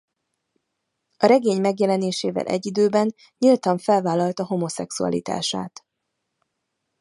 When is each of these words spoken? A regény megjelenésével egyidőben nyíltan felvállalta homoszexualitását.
A 1.17 1.25
regény 1.25 1.61
megjelenésével 1.61 2.45
egyidőben 2.45 3.15
nyíltan 3.37 3.77
felvállalta 3.77 4.45
homoszexualitását. 4.45 5.85